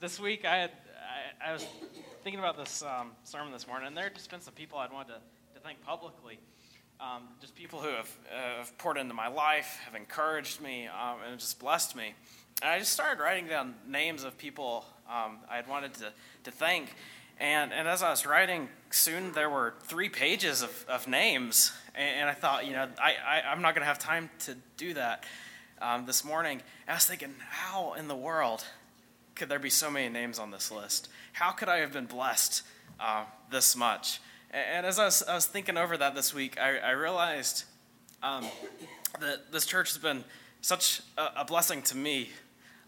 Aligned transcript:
this 0.00 0.18
week 0.18 0.46
I 0.46 0.56
had 0.56 0.70
I, 1.42 1.50
I 1.50 1.52
was 1.52 1.66
thinking 2.24 2.40
about 2.40 2.56
this 2.56 2.82
um, 2.82 3.12
sermon 3.22 3.52
this 3.52 3.66
morning, 3.66 3.86
and 3.86 3.96
there 3.96 4.04
have 4.04 4.14
just 4.14 4.30
been 4.30 4.40
some 4.40 4.54
people 4.54 4.78
I'd 4.78 4.92
wanted 4.92 5.14
to, 5.14 5.18
to 5.54 5.60
thank 5.60 5.82
publicly. 5.82 6.38
Um, 7.00 7.28
just 7.40 7.54
people 7.54 7.80
who 7.80 7.88
have, 7.88 8.10
uh, 8.30 8.58
have 8.58 8.76
poured 8.78 8.96
into 8.96 9.14
my 9.14 9.28
life, 9.28 9.78
have 9.84 9.94
encouraged 9.94 10.60
me, 10.60 10.86
um, 10.86 11.18
and 11.26 11.38
just 11.38 11.58
blessed 11.58 11.96
me. 11.96 12.14
And 12.62 12.70
I 12.70 12.78
just 12.78 12.92
started 12.92 13.22
writing 13.22 13.46
down 13.46 13.74
names 13.86 14.24
of 14.24 14.36
people 14.38 14.84
um, 15.08 15.38
I 15.50 15.56
had 15.56 15.68
wanted 15.68 15.94
to, 15.94 16.12
to 16.44 16.50
thank. 16.50 16.94
And, 17.38 17.72
and 17.72 17.88
as 17.88 18.02
I 18.02 18.10
was 18.10 18.26
writing, 18.26 18.68
soon 18.90 19.32
there 19.32 19.50
were 19.50 19.74
three 19.84 20.08
pages 20.08 20.62
of, 20.62 20.84
of 20.88 21.08
names. 21.08 21.72
And, 21.94 22.20
and 22.20 22.28
I 22.28 22.34
thought, 22.34 22.66
you 22.66 22.72
know, 22.72 22.88
I, 23.02 23.14
I, 23.26 23.52
am 23.52 23.62
not 23.62 23.74
going 23.74 23.82
to 23.82 23.88
have 23.88 23.98
time 23.98 24.30
to 24.40 24.56
do 24.76 24.94
that 24.94 25.24
um, 25.80 26.04
this 26.06 26.24
morning. 26.24 26.62
And 26.86 26.90
I 26.90 26.94
was 26.94 27.06
thinking, 27.06 27.34
how 27.48 27.94
in 27.94 28.08
the 28.08 28.16
world 28.16 28.64
could 29.40 29.48
there 29.48 29.58
be 29.58 29.70
so 29.70 29.90
many 29.90 30.10
names 30.10 30.38
on 30.38 30.50
this 30.50 30.70
list? 30.70 31.08
How 31.32 31.52
could 31.52 31.70
I 31.70 31.78
have 31.78 31.94
been 31.94 32.04
blessed 32.04 32.60
uh, 33.00 33.24
this 33.50 33.74
much? 33.74 34.20
And 34.50 34.84
as 34.84 34.98
I 34.98 35.06
was, 35.06 35.22
I 35.22 35.34
was, 35.34 35.46
thinking 35.46 35.78
over 35.78 35.96
that 35.96 36.14
this 36.14 36.34
week, 36.34 36.60
I, 36.60 36.76
I 36.76 36.90
realized 36.90 37.64
um, 38.22 38.44
that 39.18 39.50
this 39.50 39.64
church 39.64 39.94
has 39.94 39.96
been 39.96 40.24
such 40.60 41.00
a, 41.16 41.28
a 41.38 41.44
blessing 41.46 41.80
to 41.84 41.96
me. 41.96 42.28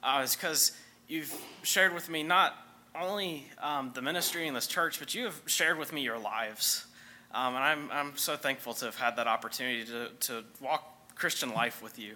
Uh, 0.02 0.20
it's 0.24 0.36
because 0.36 0.72
you've 1.08 1.34
shared 1.62 1.94
with 1.94 2.10
me 2.10 2.22
not 2.22 2.54
only 2.94 3.46
um, 3.62 3.92
the 3.94 4.02
ministry 4.02 4.46
in 4.46 4.52
this 4.52 4.66
church, 4.66 4.98
but 4.98 5.14
you 5.14 5.24
have 5.24 5.40
shared 5.46 5.78
with 5.78 5.90
me 5.90 6.02
your 6.02 6.18
lives. 6.18 6.84
Um, 7.32 7.54
and 7.54 7.64
I'm, 7.64 7.90
I'm 7.90 8.16
so 8.18 8.36
thankful 8.36 8.74
to 8.74 8.84
have 8.84 8.96
had 8.96 9.16
that 9.16 9.26
opportunity 9.26 9.86
to, 9.86 10.10
to 10.28 10.44
walk 10.60 11.14
Christian 11.14 11.54
life 11.54 11.82
with 11.82 11.98
you. 11.98 12.14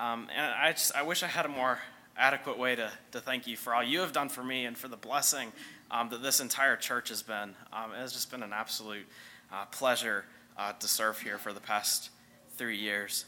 Um, 0.00 0.26
and 0.36 0.52
I 0.52 0.72
just 0.72 0.92
I 0.96 1.02
wish 1.04 1.22
I 1.22 1.28
had 1.28 1.46
a 1.46 1.48
more 1.48 1.78
adequate 2.18 2.58
way 2.58 2.74
to, 2.76 2.90
to 3.12 3.20
thank 3.20 3.46
you 3.46 3.56
for 3.56 3.74
all 3.74 3.82
you 3.82 4.00
have 4.00 4.12
done 4.12 4.28
for 4.28 4.42
me 4.42 4.64
and 4.64 4.76
for 4.76 4.88
the 4.88 4.96
blessing 4.96 5.52
um, 5.90 6.08
that 6.10 6.22
this 6.22 6.40
entire 6.40 6.76
church 6.76 7.08
has 7.10 7.22
been. 7.22 7.54
Um, 7.72 7.92
it 7.92 7.98
has 7.98 8.12
just 8.12 8.30
been 8.30 8.42
an 8.42 8.52
absolute 8.52 9.06
uh, 9.52 9.66
pleasure 9.66 10.24
uh, 10.58 10.72
to 10.72 10.88
serve 10.88 11.20
here 11.20 11.38
for 11.38 11.52
the 11.52 11.60
past 11.60 12.10
three 12.56 12.78
years. 12.78 13.26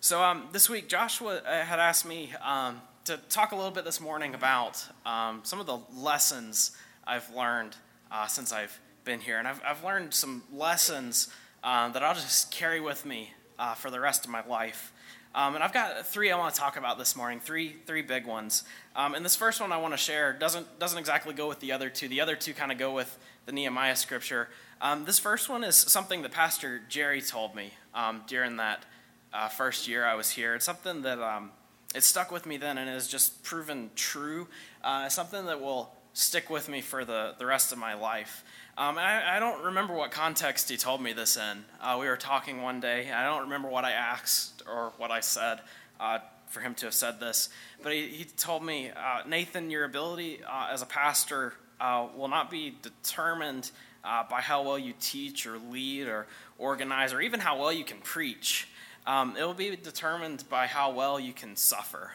So 0.00 0.22
um, 0.22 0.48
this 0.52 0.70
week, 0.70 0.88
Joshua 0.88 1.38
uh, 1.38 1.64
had 1.64 1.78
asked 1.78 2.06
me 2.06 2.32
um, 2.44 2.80
to 3.04 3.16
talk 3.28 3.52
a 3.52 3.56
little 3.56 3.70
bit 3.70 3.84
this 3.84 4.00
morning 4.00 4.34
about 4.34 4.84
um, 5.04 5.40
some 5.42 5.60
of 5.60 5.66
the 5.66 5.78
lessons 5.96 6.72
I've 7.06 7.28
learned 7.34 7.76
uh, 8.10 8.26
since 8.26 8.52
I've 8.52 8.78
been 9.04 9.20
here. 9.20 9.38
And 9.38 9.48
I've, 9.48 9.60
I've 9.66 9.82
learned 9.82 10.14
some 10.14 10.44
lessons 10.52 11.28
um, 11.64 11.92
that 11.92 12.02
I'll 12.02 12.14
just 12.14 12.50
carry 12.52 12.80
with 12.80 13.04
me 13.04 13.32
uh, 13.58 13.74
for 13.74 13.90
the 13.90 14.00
rest 14.00 14.24
of 14.24 14.30
my 14.30 14.46
life. 14.46 14.92
Um, 15.34 15.54
and 15.54 15.64
I've 15.64 15.72
got 15.72 16.06
three 16.06 16.30
I 16.30 16.38
want 16.38 16.54
to 16.54 16.60
talk 16.60 16.76
about 16.76 16.98
this 16.98 17.16
morning, 17.16 17.40
three, 17.40 17.76
three 17.86 18.02
big 18.02 18.26
ones. 18.26 18.64
Um, 18.94 19.14
and 19.14 19.24
this 19.24 19.34
first 19.34 19.60
one 19.60 19.72
I 19.72 19.78
want 19.78 19.94
to 19.94 19.98
share 19.98 20.32
doesn't, 20.32 20.78
doesn't 20.78 20.98
exactly 20.98 21.32
go 21.32 21.48
with 21.48 21.60
the 21.60 21.72
other 21.72 21.88
two. 21.88 22.06
The 22.08 22.20
other 22.20 22.36
two 22.36 22.52
kind 22.52 22.70
of 22.70 22.76
go 22.76 22.92
with 22.92 23.18
the 23.46 23.52
Nehemiah 23.52 23.96
scripture. 23.96 24.48
Um, 24.80 25.04
this 25.06 25.18
first 25.18 25.48
one 25.48 25.64
is 25.64 25.74
something 25.76 26.22
that 26.22 26.32
Pastor 26.32 26.82
Jerry 26.88 27.22
told 27.22 27.54
me 27.54 27.72
um, 27.94 28.22
during 28.26 28.56
that 28.56 28.84
uh, 29.32 29.48
first 29.48 29.88
year 29.88 30.04
I 30.04 30.14
was 30.16 30.30
here. 30.30 30.54
It's 30.54 30.66
something 30.66 31.02
that 31.02 31.18
um, 31.18 31.50
it 31.94 32.02
stuck 32.02 32.30
with 32.30 32.44
me 32.44 32.58
then 32.58 32.76
and 32.76 32.88
has 32.88 33.08
just 33.08 33.42
proven 33.42 33.90
true. 33.94 34.48
Uh, 34.84 35.08
something 35.08 35.46
that 35.46 35.60
will 35.60 35.94
stick 36.14 36.50
with 36.50 36.68
me 36.68 36.80
for 36.80 37.04
the, 37.04 37.34
the 37.38 37.46
rest 37.46 37.72
of 37.72 37.78
my 37.78 37.94
life. 37.94 38.44
Um, 38.76 38.98
I, 38.98 39.36
I, 39.36 39.38
don't 39.38 39.64
remember 39.64 39.92
what 39.92 40.10
context 40.10 40.70
he 40.70 40.78
told 40.78 41.02
me 41.02 41.12
this 41.12 41.36
in. 41.36 41.64
Uh, 41.80 41.98
we 42.00 42.06
were 42.06 42.16
talking 42.16 42.62
one 42.62 42.80
day. 42.80 43.12
I 43.12 43.24
don't 43.24 43.42
remember 43.42 43.68
what 43.68 43.84
I 43.84 43.92
asked 43.92 44.62
or 44.66 44.92
what 44.96 45.10
I 45.10 45.20
said 45.20 45.60
uh, 46.00 46.20
for 46.48 46.60
him 46.60 46.74
to 46.76 46.86
have 46.86 46.94
said 46.94 47.20
this. 47.20 47.50
But 47.82 47.92
he, 47.92 48.08
he 48.08 48.24
told 48.24 48.64
me, 48.64 48.90
uh, 48.90 49.26
Nathan, 49.26 49.70
your 49.70 49.84
ability 49.84 50.40
uh, 50.42 50.68
as 50.72 50.80
a 50.80 50.86
pastor 50.86 51.52
uh, 51.80 52.06
will 52.16 52.28
not 52.28 52.50
be 52.50 52.74
determined 52.80 53.70
uh, 54.04 54.24
by 54.28 54.40
how 54.40 54.62
well 54.62 54.78
you 54.78 54.94
teach 55.00 55.46
or 55.46 55.58
lead 55.58 56.08
or 56.08 56.26
organize 56.58 57.12
or 57.12 57.20
even 57.20 57.40
how 57.40 57.58
well 57.58 57.72
you 57.72 57.84
can 57.84 57.98
preach. 57.98 58.68
Um, 59.06 59.36
it 59.36 59.42
will 59.42 59.52
be 59.54 59.76
determined 59.76 60.44
by 60.48 60.66
how 60.66 60.92
well 60.92 61.20
you 61.20 61.32
can 61.32 61.56
suffer. 61.56 62.12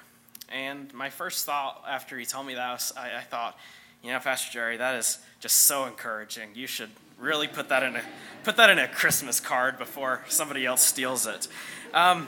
And 0.50 0.94
my 0.94 1.10
first 1.10 1.46
thought 1.46 1.84
after 1.88 2.18
he 2.18 2.26
told 2.26 2.48
me 2.48 2.56
that 2.56 2.72
was, 2.72 2.94
I, 2.98 3.18
I 3.18 3.22
thought, 3.22 3.58
you 4.04 4.12
know, 4.12 4.20
Pastor 4.20 4.52
Jerry, 4.52 4.78
that 4.78 4.96
is 4.96 5.20
just 5.40 5.58
so 5.58 5.86
encouraging. 5.86 6.50
You 6.54 6.68
should 6.68 6.90
really 7.20 7.48
put 7.48 7.70
that 7.70 7.84
in 7.84 7.96
a 7.96 8.02
put 8.44 8.58
that 8.58 8.70
in 8.70 8.80
a 8.80 8.88
Christmas 8.88 9.40
card 9.40 9.78
before 9.78 10.24
somebody 10.30 10.66
else 10.66 10.84
steals 10.84 11.26
it. 11.28 11.48
Um, 11.94 12.28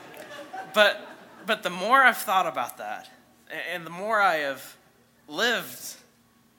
but 0.74 1.08
but 1.46 1.64
the 1.64 1.70
more 1.70 2.04
I've 2.04 2.18
thought 2.18 2.48
about 2.48 2.78
that, 2.78 3.10
and 3.72 3.86
the 3.86 3.92
more 3.92 4.22
I 4.22 4.38
have 4.38 4.76
lived 5.28 5.96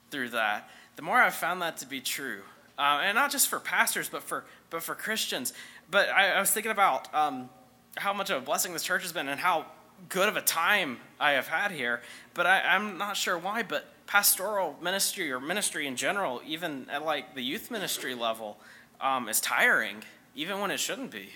through 0.09 0.29
that, 0.29 0.69
the 0.95 1.01
more 1.01 1.17
I've 1.21 1.35
found 1.35 1.61
that 1.61 1.77
to 1.77 1.85
be 1.85 2.01
true. 2.01 2.41
Uh, 2.77 3.01
and 3.03 3.15
not 3.15 3.31
just 3.31 3.47
for 3.47 3.59
pastors, 3.59 4.09
but 4.09 4.23
for 4.23 4.45
but 4.69 4.81
for 4.81 4.95
Christians. 4.95 5.53
But 5.89 6.09
I, 6.09 6.31
I 6.31 6.39
was 6.39 6.51
thinking 6.51 6.71
about 6.71 7.13
um, 7.13 7.49
how 7.97 8.13
much 8.13 8.29
of 8.29 8.41
a 8.41 8.45
blessing 8.45 8.73
this 8.73 8.83
church 8.83 9.03
has 9.03 9.11
been, 9.11 9.27
and 9.27 9.39
how 9.39 9.65
good 10.09 10.27
of 10.27 10.37
a 10.37 10.41
time 10.41 10.97
I 11.19 11.33
have 11.33 11.47
had 11.47 11.71
here. 11.71 12.01
But 12.33 12.47
I, 12.47 12.61
I'm 12.61 12.97
not 12.97 13.17
sure 13.17 13.37
why. 13.37 13.63
But 13.63 13.85
pastoral 14.11 14.75
ministry 14.81 15.31
or 15.31 15.39
ministry 15.39 15.87
in 15.87 15.95
general, 15.95 16.41
even 16.45 16.85
at 16.91 17.05
like 17.05 17.33
the 17.33 17.41
youth 17.41 17.71
ministry 17.71 18.13
level, 18.13 18.57
um, 18.99 19.29
is 19.29 19.39
tiring, 19.39 20.03
even 20.35 20.59
when 20.59 20.69
it 20.69 20.77
shouldn't 20.77 21.11
be. 21.11 21.29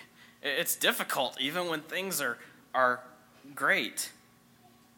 It's 0.44 0.76
difficult, 0.76 1.40
even 1.40 1.70
when 1.70 1.80
things 1.80 2.20
are 2.20 2.38
are 2.74 3.00
great. 3.56 4.12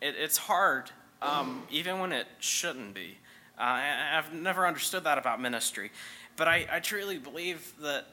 It, 0.02 0.16
it's 0.18 0.38
hard, 0.38 0.90
um, 1.22 1.68
even 1.70 2.00
when 2.00 2.14
it 2.14 2.26
shouldn't 2.40 2.96
be. 2.96 3.20
Uh, 3.60 3.80
I've 4.14 4.34
never 4.34 4.66
understood 4.66 5.04
that 5.04 5.20
about 5.20 5.40
ministry, 5.40 5.92
but 6.36 6.48
I, 6.48 6.66
I 6.72 6.80
truly 6.80 7.20
believe 7.20 7.74
that 7.82 8.08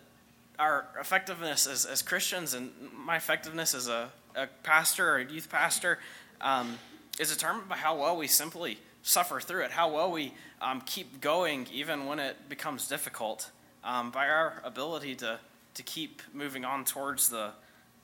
our 0.58 0.84
effectiveness 1.00 1.66
as, 1.66 1.86
as 1.86 2.03
Christians 2.03 2.53
and 2.53 2.70
my 2.94 3.16
effectiveness 3.16 3.74
as 3.74 3.88
a, 3.88 4.10
a 4.36 4.47
pastor 4.62 5.08
or 5.08 5.16
a 5.16 5.24
youth 5.24 5.48
pastor 5.48 6.00
um, 6.42 6.78
is 7.19 7.32
determined 7.32 7.66
by 7.66 7.76
how 7.76 7.97
well 7.97 8.19
we 8.19 8.26
simply 8.26 8.78
suffer 9.04 9.38
through 9.38 9.62
it, 9.62 9.70
how 9.70 9.92
well 9.92 10.10
we 10.10 10.32
um, 10.62 10.81
keep 10.81 11.20
going 11.20 11.66
even 11.72 12.06
when 12.06 12.19
it 12.19 12.48
becomes 12.48 12.88
difficult, 12.88 13.50
um, 13.84 14.10
by 14.10 14.26
our 14.26 14.62
ability 14.65 15.15
to, 15.15 15.38
to 15.75 15.82
keep 15.82 16.22
moving 16.32 16.65
on 16.65 16.87
towards 16.87 17.28
the, 17.28 17.50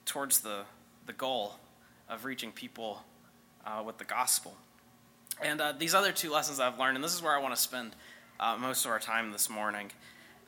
towards 0.05 0.41
the, 0.41 0.62
the 1.06 1.12
goal 1.15 1.55
of 2.06 2.27
reaching 2.27 2.53
people 2.53 3.03
uh, 3.65 3.83
with 3.84 3.97
the 3.97 4.05
gospel. 4.05 4.55
And 5.43 5.59
uh, 5.61 5.72
these 5.72 5.94
other 5.94 6.12
two 6.12 6.31
lessons 6.31 6.61
I've 6.61 6.78
learned, 6.78 6.97
and 6.97 7.05
this 7.05 7.15
is 7.15 7.22
where 7.22 7.34
I 7.34 7.41
want 7.41 7.55
to 7.55 7.61
spend 7.61 7.97
uh, 8.38 8.59
most 8.61 8.84
of 8.84 8.91
our 8.91 9.00
time 9.00 9.32
this 9.32 9.49
morning, 9.49 9.91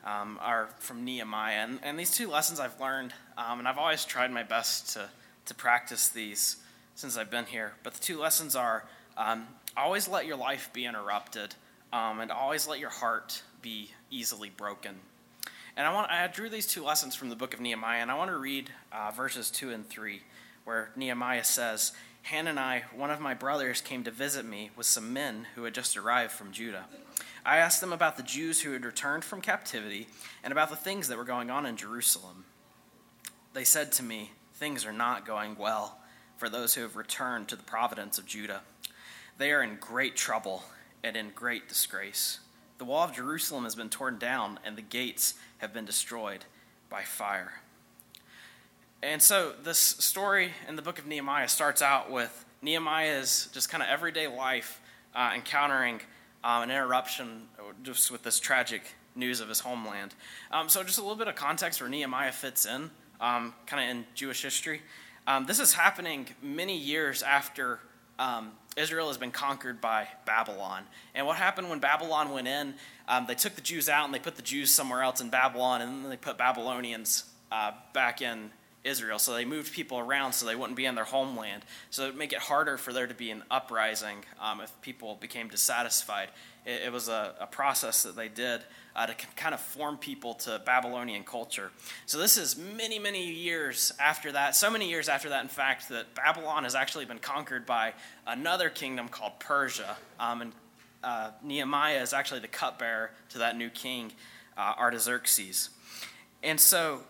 um, 0.05 0.37
are 0.39 0.69
from 0.77 1.03
Nehemiah. 1.03 1.63
And, 1.63 1.79
and, 1.81 1.97
these 1.97 2.11
two 2.11 2.29
lessons 2.29 2.59
I've 2.59 2.79
learned, 2.79 3.13
um, 3.39 3.57
and 3.57 3.67
I've 3.67 3.79
always 3.79 4.05
tried 4.05 4.31
my 4.31 4.43
best 4.43 4.93
to, 4.93 5.09
to 5.45 5.55
practice 5.55 6.09
these 6.09 6.57
since 6.93 7.17
I've 7.17 7.31
been 7.31 7.45
here. 7.45 7.73
But 7.81 7.95
the 7.95 8.01
two 8.01 8.19
lessons 8.19 8.55
are 8.55 8.83
um, 9.17 9.47
always 9.75 10.07
let 10.07 10.25
your 10.25 10.37
life 10.37 10.69
be 10.73 10.85
interrupted, 10.85 11.55
um, 11.91 12.19
and 12.19 12.31
always 12.31 12.67
let 12.67 12.79
your 12.79 12.89
heart 12.89 13.43
be 13.61 13.91
easily 14.09 14.49
broken. 14.49 14.95
And 15.75 15.87
I 15.87 15.93
want 15.93 16.11
I 16.11 16.27
drew 16.27 16.49
these 16.49 16.67
two 16.67 16.83
lessons 16.83 17.15
from 17.15 17.29
the 17.29 17.35
book 17.35 17.53
of 17.53 17.59
Nehemiah, 17.59 18.01
and 18.01 18.11
I 18.11 18.17
want 18.17 18.29
to 18.29 18.37
read 18.37 18.71
uh, 18.91 19.11
verses 19.11 19.49
two 19.49 19.71
and 19.71 19.87
three, 19.87 20.21
where 20.65 20.91
Nehemiah 20.95 21.43
says, 21.43 21.93
Hanani, 22.23 22.83
one 22.95 23.11
of 23.11 23.19
my 23.19 23.33
brothers, 23.33 23.81
came 23.81 24.03
to 24.03 24.11
visit 24.11 24.45
me 24.45 24.69
with 24.77 24.85
some 24.85 25.11
men 25.11 25.47
who 25.55 25.63
had 25.63 25.73
just 25.73 25.97
arrived 25.97 26.31
from 26.31 26.51
Judah. 26.51 26.85
I 27.45 27.57
asked 27.57 27.81
them 27.81 27.91
about 27.91 28.15
the 28.15 28.23
Jews 28.23 28.61
who 28.61 28.71
had 28.71 28.85
returned 28.85 29.25
from 29.25 29.41
captivity 29.41 30.07
and 30.43 30.51
about 30.51 30.69
the 30.69 30.77
things 30.77 31.07
that 31.07 31.17
were 31.17 31.25
going 31.25 31.49
on 31.49 31.65
in 31.65 31.75
Jerusalem. 31.75 32.45
They 33.53 33.65
said 33.65 33.91
to 33.93 34.03
me, 34.03 34.31
Things 34.53 34.85
are 34.85 34.93
not 34.93 35.25
going 35.25 35.57
well 35.57 35.99
for 36.37 36.47
those 36.47 36.75
who 36.75 36.81
have 36.81 36.95
returned 36.95 37.49
to 37.49 37.55
the 37.55 37.63
providence 37.63 38.17
of 38.17 38.25
Judah. 38.25 38.61
They 39.37 39.51
are 39.51 39.63
in 39.63 39.77
great 39.79 40.15
trouble 40.15 40.63
and 41.03 41.17
in 41.17 41.31
great 41.33 41.67
disgrace. 41.67 42.39
The 42.77 42.85
wall 42.85 43.05
of 43.05 43.13
Jerusalem 43.13 43.63
has 43.63 43.75
been 43.75 43.89
torn 43.89 44.17
down, 44.19 44.59
and 44.65 44.77
the 44.77 44.81
gates 44.81 45.35
have 45.57 45.73
been 45.73 45.85
destroyed 45.85 46.45
by 46.89 47.03
fire. 47.03 47.61
And 49.01 49.21
so, 49.21 49.53
this 49.63 49.79
story 49.79 50.51
in 50.67 50.75
the 50.75 50.81
book 50.81 50.99
of 50.99 51.07
Nehemiah 51.07 51.47
starts 51.47 51.81
out 51.81 52.11
with 52.11 52.45
Nehemiah's 52.61 53.49
just 53.53 53.69
kind 53.69 53.83
of 53.83 53.89
everyday 53.89 54.27
life 54.27 54.79
uh, 55.15 55.31
encountering 55.35 56.01
um, 56.43 56.63
an 56.63 56.71
interruption 56.71 57.43
just 57.83 58.11
with 58.11 58.23
this 58.23 58.39
tragic 58.39 58.95
news 59.15 59.39
of 59.39 59.49
his 59.49 59.59
homeland. 59.59 60.13
Um, 60.51 60.69
so, 60.69 60.83
just 60.83 60.99
a 60.99 61.01
little 61.01 61.17
bit 61.17 61.27
of 61.27 61.35
context 61.35 61.81
where 61.81 61.89
Nehemiah 61.89 62.31
fits 62.31 62.65
in, 62.65 62.91
um, 63.19 63.53
kind 63.65 63.83
of 63.83 63.89
in 63.89 64.05
Jewish 64.13 64.41
history. 64.41 64.81
Um, 65.25 65.45
this 65.45 65.59
is 65.59 65.73
happening 65.73 66.27
many 66.41 66.77
years 66.77 67.23
after 67.23 67.79
um, 68.19 68.51
Israel 68.75 69.07
has 69.07 69.17
been 69.17 69.31
conquered 69.31 69.79
by 69.79 70.07
Babylon. 70.25 70.83
And 71.13 71.27
what 71.27 71.37
happened 71.37 71.69
when 71.69 71.79
Babylon 71.79 72.31
went 72.31 72.47
in? 72.47 72.73
Um, 73.07 73.25
they 73.27 73.35
took 73.35 73.55
the 73.55 73.61
Jews 73.61 73.87
out 73.87 74.05
and 74.05 74.13
they 74.13 74.19
put 74.19 74.35
the 74.35 74.41
Jews 74.41 74.71
somewhere 74.71 75.03
else 75.03 75.21
in 75.21 75.29
Babylon, 75.29 75.81
and 75.81 76.03
then 76.03 76.09
they 76.09 76.17
put 76.17 76.37
Babylonians 76.37 77.25
uh, 77.51 77.71
back 77.93 78.21
in 78.21 78.49
Israel. 78.83 79.19
So 79.19 79.33
they 79.33 79.45
moved 79.45 79.73
people 79.73 79.99
around 79.99 80.33
so 80.33 80.45
they 80.45 80.55
wouldn't 80.55 80.75
be 80.75 80.85
in 80.85 80.95
their 80.95 81.03
homeland. 81.03 81.63
So 81.89 82.03
it 82.03 82.07
would 82.07 82.17
make 82.17 82.33
it 82.33 82.39
harder 82.39 82.77
for 82.77 82.91
there 82.91 83.07
to 83.07 83.13
be 83.13 83.31
an 83.31 83.43
uprising 83.49 84.25
um, 84.41 84.61
if 84.61 84.71
people 84.81 85.15
became 85.15 85.47
dissatisfied. 85.47 86.29
It, 86.65 86.91
was 86.91 87.09
a, 87.09 87.35
a, 87.41 87.47
process 87.47 88.03
that 88.03 88.15
they 88.15 88.29
did 88.29 88.61
uh, 88.95 89.07
to 89.07 89.13
kind 89.35 89.53
of 89.53 89.59
form 89.59 89.97
people 89.97 90.33
to 90.35 90.61
Babylonian 90.65 91.23
culture. 91.23 91.71
So 92.05 92.17
this 92.17 92.37
is 92.37 92.57
many, 92.57 92.99
many 92.99 93.29
years 93.29 93.91
after 93.99 94.31
that. 94.31 94.55
So 94.55 94.71
many 94.71 94.89
years 94.89 95.09
after 95.09 95.29
that, 95.29 95.41
in 95.41 95.49
fact, 95.49 95.89
that 95.89 96.15
Babylon 96.15 96.63
has 96.63 96.73
actually 96.73 97.03
been 97.03 97.19
conquered 97.19 97.65
by 97.65 97.93
another 98.25 98.69
kingdom 98.69 99.09
called 99.09 99.33
Persia. 99.39 99.97
Um, 100.19 100.41
and 100.41 100.51
uh, 101.03 101.31
Nehemiah 101.43 102.01
is 102.01 102.13
actually 102.13 102.39
the 102.39 102.47
cupbearer 102.47 103.11
to 103.29 103.39
that 103.39 103.57
new 103.57 103.69
king, 103.69 104.13
uh, 104.57 104.73
Artaxerxes. 104.79 105.69
And 106.41 106.59
so 106.59 107.01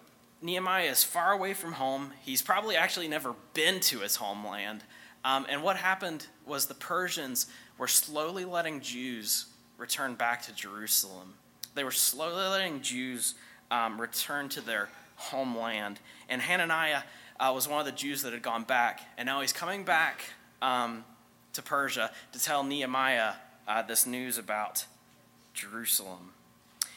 Nehemiah 0.42 0.90
is 0.90 1.04
far 1.04 1.32
away 1.32 1.54
from 1.54 1.74
home. 1.74 2.12
He's 2.22 2.42
probably 2.42 2.76
actually 2.76 3.08
never 3.08 3.36
been 3.54 3.80
to 3.82 4.00
his 4.00 4.16
homeland. 4.16 4.84
Um, 5.26 5.46
and 5.50 5.64
what 5.64 5.78
happened 5.78 6.28
was 6.46 6.66
the 6.66 6.74
Persians 6.74 7.48
were 7.78 7.88
slowly 7.88 8.46
letting 8.46 8.82
Jews 8.82 9.48
return 9.78 10.16
back 10.16 10.42
to 10.44 10.54
Jerusalem. 10.54 11.34
They 11.76 11.84
were 11.84 11.92
slowly 11.92 12.48
letting 12.48 12.82
Jews 12.82 13.36
um, 13.72 14.00
return 14.00 14.50
to 14.50 14.62
their 14.62 14.90
homeland. 15.16 16.00
And 16.30 16.42
Hananiah 16.42 17.04
uh, 17.40 17.52
was 17.54 17.68
one 17.68 17.80
of 17.80 17.86
the 17.86 17.92
Jews 17.92 18.22
that 18.22 18.34
had 18.34 18.42
gone 18.42 18.64
back. 18.64 19.02
And 19.18 19.26
now 19.26 19.42
he's 19.42 19.54
coming 19.54 19.84
back 19.84 20.22
um, 20.62 21.04
to 21.54 21.62
Persia 21.62 22.12
to 22.32 22.40
tell 22.40 22.64
Nehemiah 22.64 23.34
uh, 23.68 23.82
this 23.82 24.06
news 24.06 24.38
about 24.38 24.86
Jerusalem. 25.54 26.32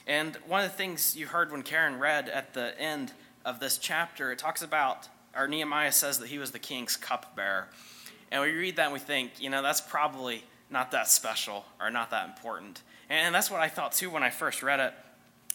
And 0.06 0.36
one 0.46 0.62
of 0.64 0.70
the 0.70 0.76
things 0.76 1.16
you 1.16 1.26
heard 1.26 1.50
when 1.50 1.62
Karen 1.62 1.98
read 1.98 2.28
at 2.28 2.54
the 2.54 2.78
end 2.80 3.12
of 3.44 3.60
this 3.60 3.78
chapter, 3.78 4.30
it 4.30 4.38
talks 4.38 4.62
about, 4.62 5.08
or 5.36 5.48
Nehemiah 5.48 5.92
says 5.92 6.18
that 6.18 6.28
he 6.28 6.38
was 6.38 6.52
the 6.52 6.58
king's 6.58 6.96
cupbearer. 6.96 7.68
And 8.30 8.42
we 8.42 8.50
read 8.50 8.76
that 8.76 8.84
and 8.84 8.92
we 8.92 8.98
think, 8.98 9.40
you 9.40 9.50
know, 9.50 9.62
that's 9.62 9.80
probably 9.80 10.44
not 10.70 10.90
that 10.90 11.08
special 11.08 11.64
or 11.80 11.90
not 11.90 12.10
that 12.10 12.28
important. 12.28 12.82
And 13.08 13.34
that's 13.34 13.50
what 13.50 13.60
I 13.60 13.68
thought 13.68 13.92
too 13.92 14.10
when 14.10 14.22
I 14.22 14.30
first 14.30 14.62
read 14.62 14.80
it. 14.80 14.92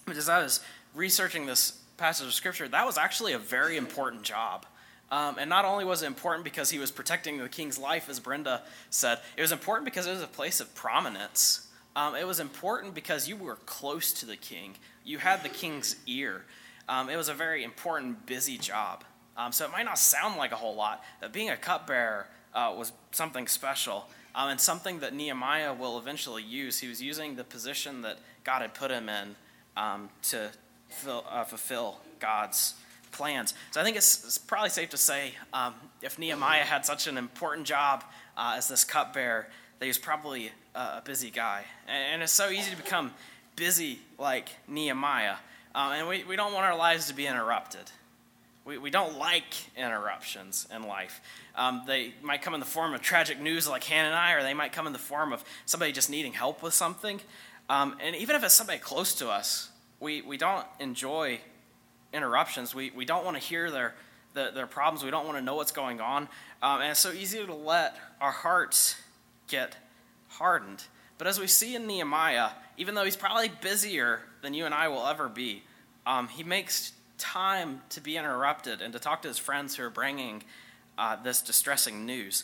But 0.05 0.17
as 0.17 0.29
I 0.29 0.41
was 0.41 0.61
researching 0.93 1.45
this 1.45 1.71
passage 1.97 2.27
of 2.27 2.33
scripture, 2.33 2.67
that 2.67 2.85
was 2.85 2.97
actually 2.97 3.33
a 3.33 3.39
very 3.39 3.77
important 3.77 4.23
job. 4.23 4.65
Um, 5.11 5.35
and 5.37 5.49
not 5.49 5.65
only 5.65 5.83
was 5.83 6.03
it 6.03 6.07
important 6.07 6.45
because 6.45 6.69
he 6.69 6.79
was 6.79 6.89
protecting 6.89 7.37
the 7.37 7.49
king's 7.49 7.77
life, 7.77 8.09
as 8.09 8.19
Brenda 8.19 8.63
said, 8.89 9.19
it 9.35 9.41
was 9.41 9.51
important 9.51 9.85
because 9.85 10.07
it 10.07 10.11
was 10.11 10.21
a 10.21 10.27
place 10.27 10.61
of 10.61 10.73
prominence. 10.73 11.67
Um, 11.97 12.15
it 12.15 12.25
was 12.25 12.39
important 12.39 12.95
because 12.95 13.27
you 13.27 13.35
were 13.35 13.57
close 13.65 14.13
to 14.13 14.25
the 14.25 14.37
king, 14.37 14.75
you 15.03 15.17
had 15.17 15.43
the 15.43 15.49
king's 15.49 15.97
ear. 16.07 16.45
Um, 16.87 17.09
it 17.09 17.17
was 17.17 17.27
a 17.27 17.33
very 17.33 17.63
important, 17.65 18.25
busy 18.25 18.57
job. 18.57 19.03
Um, 19.35 19.51
so 19.51 19.65
it 19.65 19.71
might 19.71 19.85
not 19.85 19.99
sound 19.99 20.37
like 20.37 20.53
a 20.53 20.55
whole 20.55 20.75
lot, 20.75 21.03
but 21.19 21.33
being 21.33 21.49
a 21.49 21.57
cupbearer 21.57 22.27
uh, 22.53 22.73
was 22.77 22.93
something 23.11 23.47
special 23.47 24.07
um, 24.35 24.49
and 24.49 24.59
something 24.59 24.99
that 24.99 25.13
Nehemiah 25.13 25.73
will 25.73 25.97
eventually 25.97 26.43
use. 26.43 26.79
He 26.79 26.87
was 26.87 27.01
using 27.01 27.35
the 27.35 27.43
position 27.43 28.01
that 28.01 28.17
God 28.43 28.61
had 28.61 28.73
put 28.73 28.91
him 28.91 29.09
in 29.09 29.35
um, 29.77 30.09
to 30.23 30.51
fill, 30.89 31.25
uh, 31.29 31.43
fulfill 31.43 31.99
God's 32.19 32.75
plans. 33.11 33.53
So 33.71 33.81
I 33.81 33.83
think 33.83 33.97
it's, 33.97 34.23
it's 34.23 34.37
probably 34.37 34.69
safe 34.69 34.89
to 34.91 34.97
say 34.97 35.33
um, 35.53 35.73
if 36.01 36.17
Nehemiah 36.17 36.63
had 36.63 36.85
such 36.85 37.07
an 37.07 37.17
important 37.17 37.67
job 37.67 38.03
uh, 38.37 38.55
as 38.57 38.67
this 38.67 38.83
cupbearer, 38.83 39.47
that 39.79 39.85
he 39.85 39.89
was 39.89 39.97
probably 39.97 40.51
a 40.75 41.01
busy 41.03 41.31
guy. 41.31 41.65
And, 41.87 42.13
and, 42.13 42.23
it's 42.23 42.31
so 42.31 42.49
easy 42.49 42.71
to 42.71 42.77
become 42.77 43.11
busy 43.55 43.99
like 44.17 44.49
Nehemiah. 44.67 45.35
Uh, 45.73 45.95
and 45.95 46.07
we, 46.07 46.23
we 46.23 46.35
don't 46.35 46.53
want 46.53 46.65
our 46.65 46.77
lives 46.77 47.07
to 47.07 47.13
be 47.13 47.27
interrupted. 47.27 47.91
We, 48.63 48.77
we 48.77 48.91
don't 48.91 49.17
like 49.17 49.55
interruptions 49.75 50.67
in 50.73 50.83
life. 50.83 51.19
Um, 51.55 51.81
they 51.87 52.13
might 52.21 52.41
come 52.41 52.53
in 52.53 52.59
the 52.59 52.65
form 52.65 52.93
of 52.93 53.01
tragic 53.01 53.39
news 53.39 53.67
like 53.67 53.83
Hanani, 53.83 54.39
or 54.39 54.43
they 54.43 54.53
might 54.53 54.71
come 54.71 54.85
in 54.85 54.93
the 54.93 54.99
form 54.99 55.33
of 55.33 55.43
somebody 55.65 55.91
just 55.91 56.09
needing 56.09 56.33
help 56.33 56.61
with 56.61 56.73
something. 56.73 57.19
Um, 57.69 57.97
and 57.99 58.15
even 58.15 58.35
if 58.35 58.43
it's 58.43 58.53
somebody 58.53 58.79
close 58.79 59.15
to 59.15 59.29
us, 59.29 59.69
we, 59.99 60.21
we 60.21 60.37
don't 60.37 60.65
enjoy 60.79 61.39
interruptions. 62.13 62.75
We, 62.75 62.91
we 62.91 63.05
don't 63.05 63.25
want 63.25 63.37
to 63.37 63.43
hear 63.43 63.71
their, 63.71 63.95
the, 64.33 64.51
their 64.53 64.67
problems. 64.67 65.03
We 65.03 65.11
don't 65.11 65.25
want 65.25 65.37
to 65.37 65.43
know 65.43 65.55
what's 65.55 65.71
going 65.71 66.01
on. 66.01 66.27
Um, 66.61 66.81
and 66.81 66.91
it's 66.91 66.99
so 66.99 67.11
easy 67.11 67.43
to 67.45 67.53
let 67.53 67.95
our 68.19 68.31
hearts 68.31 68.95
get 69.47 69.75
hardened. 70.29 70.83
But 71.17 71.27
as 71.27 71.39
we 71.39 71.47
see 71.47 71.75
in 71.75 71.87
Nehemiah, 71.87 72.49
even 72.77 72.95
though 72.95 73.05
he's 73.05 73.15
probably 73.15 73.51
busier 73.61 74.21
than 74.41 74.53
you 74.53 74.65
and 74.65 74.73
I 74.73 74.87
will 74.87 75.05
ever 75.05 75.29
be, 75.29 75.63
um, 76.05 76.27
he 76.27 76.43
makes 76.43 76.93
time 77.21 77.81
to 77.89 78.01
be 78.01 78.17
interrupted 78.17 78.81
and 78.81 78.91
to 78.93 78.99
talk 78.99 79.21
to 79.21 79.27
his 79.27 79.37
friends 79.37 79.75
who 79.75 79.83
are 79.83 79.89
bringing 79.91 80.43
uh, 80.97 81.15
this 81.21 81.41
distressing 81.41 82.05
news. 82.05 82.43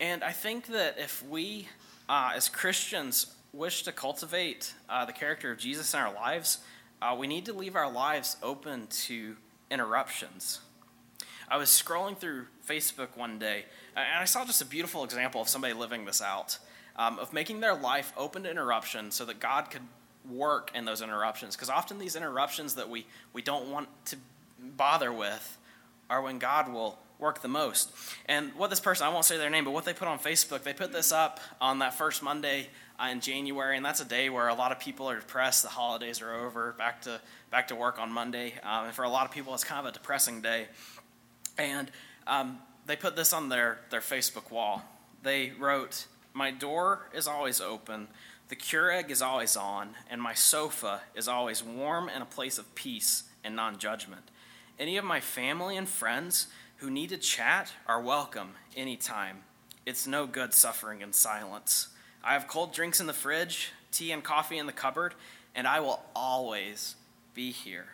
And 0.00 0.22
I 0.22 0.32
think 0.32 0.66
that 0.66 0.98
if 0.98 1.24
we, 1.26 1.68
uh, 2.08 2.32
as 2.34 2.48
Christians, 2.48 3.34
wish 3.52 3.84
to 3.84 3.92
cultivate 3.92 4.74
uh, 4.88 5.04
the 5.04 5.12
character 5.12 5.50
of 5.50 5.58
Jesus 5.58 5.94
in 5.94 6.00
our 6.00 6.12
lives, 6.12 6.58
uh, 7.00 7.16
we 7.18 7.26
need 7.26 7.46
to 7.46 7.52
leave 7.52 7.76
our 7.76 7.90
lives 7.90 8.36
open 8.42 8.88
to 8.88 9.36
interruptions. 9.70 10.60
I 11.48 11.56
was 11.56 11.68
scrolling 11.68 12.18
through 12.18 12.46
Facebook 12.68 13.16
one 13.16 13.38
day, 13.38 13.66
and 13.94 14.20
I 14.20 14.24
saw 14.24 14.44
just 14.44 14.60
a 14.60 14.66
beautiful 14.66 15.04
example 15.04 15.40
of 15.40 15.48
somebody 15.48 15.72
living 15.72 16.04
this 16.04 16.20
out, 16.20 16.58
um, 16.96 17.18
of 17.18 17.32
making 17.32 17.60
their 17.60 17.74
life 17.74 18.12
open 18.16 18.42
to 18.42 18.50
interruption 18.50 19.10
so 19.12 19.24
that 19.24 19.38
God 19.38 19.70
could 19.70 19.82
work 20.30 20.70
in 20.74 20.84
those 20.84 21.02
interruptions. 21.02 21.56
Because 21.56 21.70
often 21.70 21.98
these 21.98 22.16
interruptions 22.16 22.74
that 22.74 22.88
we, 22.88 23.06
we 23.32 23.42
don't 23.42 23.70
want 23.70 23.88
to 24.06 24.16
bother 24.60 25.12
with 25.12 25.58
are 26.08 26.22
when 26.22 26.38
God 26.38 26.72
will 26.72 26.98
work 27.18 27.40
the 27.40 27.48
most. 27.48 27.90
And 28.26 28.52
what 28.54 28.70
this 28.70 28.80
person, 28.80 29.06
I 29.06 29.10
won't 29.10 29.24
say 29.24 29.38
their 29.38 29.50
name, 29.50 29.64
but 29.64 29.70
what 29.70 29.84
they 29.84 29.94
put 29.94 30.08
on 30.08 30.18
Facebook, 30.18 30.62
they 30.62 30.74
put 30.74 30.92
this 30.92 31.12
up 31.12 31.40
on 31.60 31.78
that 31.78 31.94
first 31.94 32.22
Monday 32.22 32.68
uh, 33.00 33.08
in 33.08 33.20
January, 33.20 33.76
and 33.76 33.84
that's 33.84 34.00
a 34.00 34.04
day 34.04 34.28
where 34.28 34.48
a 34.48 34.54
lot 34.54 34.72
of 34.72 34.78
people 34.78 35.08
are 35.08 35.16
depressed. 35.16 35.62
The 35.62 35.68
holidays 35.68 36.20
are 36.22 36.34
over, 36.34 36.72
back 36.72 37.02
to 37.02 37.20
back 37.50 37.68
to 37.68 37.74
work 37.74 37.98
on 37.98 38.10
Monday, 38.10 38.54
um, 38.62 38.86
and 38.86 38.94
for 38.94 39.04
a 39.04 39.08
lot 39.08 39.24
of 39.24 39.32
people, 39.32 39.54
it's 39.54 39.64
kind 39.64 39.80
of 39.80 39.90
a 39.90 39.92
depressing 39.92 40.40
day. 40.40 40.66
And 41.58 41.90
um, 42.26 42.58
they 42.86 42.96
put 42.96 43.16
this 43.16 43.32
on 43.32 43.48
their 43.48 43.78
their 43.90 44.00
Facebook 44.00 44.50
wall. 44.50 44.82
They 45.22 45.52
wrote, 45.58 46.06
"My 46.32 46.50
door 46.50 47.08
is 47.14 47.26
always 47.26 47.60
open." 47.60 48.08
The 48.48 48.56
Keurig 48.56 49.10
is 49.10 49.22
always 49.22 49.56
on, 49.56 49.96
and 50.08 50.22
my 50.22 50.32
sofa 50.32 51.00
is 51.16 51.26
always 51.26 51.64
warm 51.64 52.08
and 52.08 52.22
a 52.22 52.26
place 52.26 52.58
of 52.58 52.76
peace 52.76 53.24
and 53.42 53.56
non 53.56 53.78
judgment. 53.78 54.30
Any 54.78 54.96
of 54.96 55.04
my 55.04 55.18
family 55.18 55.76
and 55.76 55.88
friends 55.88 56.46
who 56.76 56.88
need 56.88 57.08
to 57.08 57.16
chat 57.16 57.72
are 57.88 58.00
welcome 58.00 58.50
anytime. 58.76 59.38
It's 59.84 60.06
no 60.06 60.28
good 60.28 60.54
suffering 60.54 61.00
in 61.00 61.12
silence. 61.12 61.88
I 62.22 62.34
have 62.34 62.46
cold 62.46 62.72
drinks 62.72 63.00
in 63.00 63.08
the 63.08 63.12
fridge, 63.12 63.72
tea 63.90 64.12
and 64.12 64.22
coffee 64.22 64.58
in 64.58 64.66
the 64.66 64.72
cupboard, 64.72 65.14
and 65.54 65.66
I 65.66 65.80
will 65.80 66.02
always 66.14 66.94
be 67.34 67.50
here. 67.50 67.86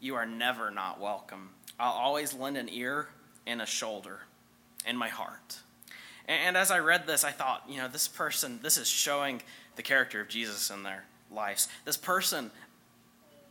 You 0.00 0.14
are 0.14 0.26
never 0.26 0.70
not 0.70 1.00
welcome. 1.00 1.50
I'll 1.80 1.92
always 1.92 2.34
lend 2.34 2.56
an 2.56 2.68
ear 2.68 3.08
and 3.48 3.60
a 3.60 3.66
shoulder 3.66 4.20
and 4.86 4.96
my 4.96 5.08
heart. 5.08 5.58
And 6.28 6.56
as 6.56 6.70
I 6.70 6.78
read 6.78 7.06
this, 7.06 7.24
I 7.24 7.32
thought, 7.32 7.64
you 7.68 7.78
know, 7.78 7.88
this 7.88 8.06
person, 8.06 8.60
this 8.62 8.76
is 8.76 8.86
showing 8.86 9.42
the 9.76 9.82
character 9.82 10.20
of 10.20 10.28
Jesus 10.28 10.70
in 10.70 10.82
their 10.82 11.04
lives. 11.30 11.68
This 11.84 11.96
person 11.96 12.50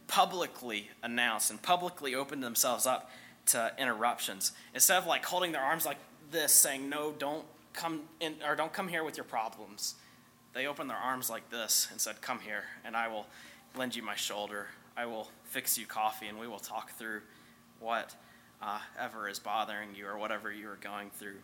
publicly 0.08 0.90
announced 1.04 1.52
and 1.52 1.62
publicly 1.62 2.16
opened 2.16 2.44
themselves 2.44 2.86
up 2.86 3.10
to 3.48 3.74
interruptions. 3.78 4.52
Instead 4.74 5.00
of 5.00 5.08
like 5.08 5.26
holding 5.26 5.52
their 5.52 5.62
arms 5.62 5.86
like 5.86 5.98
this, 6.32 6.54
saying, 6.54 6.88
no, 6.88 7.12
don't 7.12 7.46
come 7.74 8.04
in, 8.20 8.36
or 8.48 8.56
don't 8.56 8.72
come 8.72 8.88
here 8.88 9.04
with 9.04 9.18
your 9.18 9.24
problems 9.24 9.96
they 10.58 10.66
opened 10.66 10.90
their 10.90 10.98
arms 10.98 11.30
like 11.30 11.52
this 11.52 11.88
and 11.92 12.02
said, 12.02 12.20
Come 12.20 12.40
here, 12.40 12.64
and 12.84 12.96
I 12.96 13.08
will 13.08 13.28
lend 13.76 13.96
you 13.96 14.02
my 14.02 14.16
shoulder. 14.16 14.66
I 14.98 15.06
will 15.06 15.30
fix 15.44 15.78
you 15.78 15.86
coffee, 15.86 16.26
and 16.26 16.40
we 16.40 16.48
will 16.48 16.58
talk 16.58 16.92
through 16.94 17.22
what 17.80 18.16
uh, 18.60 18.80
ever 19.00 19.30
is 19.30 19.38
bothering 19.38 19.90
you 19.96 20.08
or 20.08 20.18
whatever 20.18 20.52
you 20.52 20.68
are 20.70 20.80
going 20.82 21.12
through. 21.12 21.38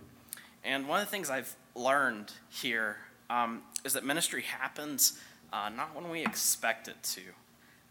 And 0.63 0.87
one 0.87 0.99
of 0.99 1.05
the 1.05 1.11
things 1.11 1.29
I've 1.29 1.55
learned 1.75 2.31
here 2.49 2.97
um, 3.29 3.61
is 3.83 3.93
that 3.93 4.05
ministry 4.05 4.43
happens 4.43 5.19
uh, 5.51 5.69
not 5.69 5.95
when 5.95 6.09
we 6.09 6.21
expect 6.21 6.87
it 6.87 7.01
to. 7.03 7.21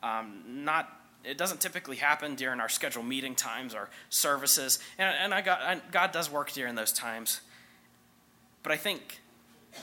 Um, 0.07 0.43
not 0.65 0.99
it 1.25 1.39
doesn't 1.39 1.61
typically 1.61 1.97
happen 1.97 2.35
during 2.35 2.59
our 2.59 2.69
scheduled 2.69 3.07
meeting 3.07 3.37
times 3.37 3.75
or 3.75 3.89
services, 4.11 4.81
and, 4.99 5.15
and 5.17 5.33
I 5.33 5.41
got, 5.41 5.61
I, 5.61 5.81
God 5.93 6.11
does 6.11 6.31
work 6.31 6.51
during 6.51 6.75
those 6.75 6.93
times. 6.93 7.41
But 8.63 8.73
I 8.73 8.77
think 8.77 9.21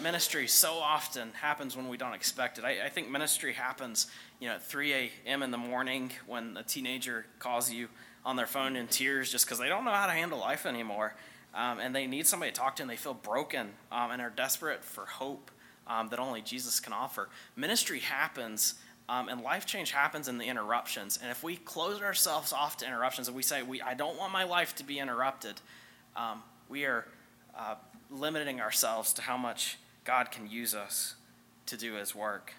ministry 0.01 0.47
so 0.47 0.73
often 0.73 1.31
happens 1.33 1.75
when 1.75 1.87
we 1.89 1.97
don't 1.97 2.13
expect 2.13 2.57
it. 2.57 2.65
I, 2.65 2.85
I, 2.85 2.89
think 2.89 3.09
ministry 3.09 3.53
happens, 3.53 4.07
you 4.39 4.47
know, 4.47 4.55
at 4.55 4.63
3 4.63 4.93
a.m. 4.93 5.41
in 5.41 5.51
the 5.51 5.57
morning 5.57 6.11
when 6.27 6.55
a 6.57 6.63
teenager 6.63 7.25
calls 7.39 7.71
you 7.71 7.87
on 8.25 8.35
their 8.35 8.45
phone 8.45 8.75
in 8.75 8.87
tears 8.87 9.31
just 9.31 9.45
because 9.45 9.59
they 9.59 9.67
don't 9.67 9.85
know 9.85 9.91
how 9.91 10.05
to 10.05 10.13
handle 10.13 10.39
life 10.39 10.65
anymore. 10.65 11.15
Um, 11.53 11.79
and 11.79 11.95
they 11.95 12.07
need 12.07 12.27
somebody 12.27 12.51
to 12.51 12.59
talk 12.59 12.75
to 12.77 12.83
and 12.83 12.89
they 12.89 12.95
feel 12.95 13.13
broken 13.13 13.69
um, 13.91 14.11
and 14.11 14.21
are 14.21 14.29
desperate 14.29 14.83
for 14.83 15.05
hope 15.05 15.51
um, 15.87 16.09
that 16.09 16.19
only 16.19 16.41
Jesus 16.41 16.79
can 16.79 16.93
offer. 16.93 17.29
Ministry 17.55 17.99
happens 17.99 18.75
Um, 19.09 19.27
and 19.27 19.41
life 19.41 19.65
change 19.65 19.91
happens 19.91 20.27
in 20.27 20.37
the 20.37 20.45
interruptions. 20.45 21.17
And 21.17 21.31
if 21.31 21.43
we 21.43 21.57
close 21.57 21.99
ourselves 22.03 22.53
off 22.53 22.77
to 22.77 22.85
interruptions 22.85 23.27
and 23.27 23.35
we 23.35 23.41
say, 23.41 23.63
we, 23.63 23.81
I 23.81 23.95
don't 23.95 24.15
want 24.19 24.31
my 24.31 24.43
life 24.43 24.75
to 24.75 24.83
be 24.83 24.99
interrupted, 24.99 25.61
um, 26.15 26.43
we 26.69 26.85
are 26.85 27.05
uh, 27.57 27.75
limiting 28.11 28.61
ourselves 28.61 29.13
to 29.13 29.21
how 29.23 29.35
much 29.35 29.79
God 30.03 30.29
can 30.29 30.47
use 30.47 30.75
us 30.75 31.15
to 31.65 31.75
do 31.75 31.95
his 31.95 32.13
work. 32.13 32.53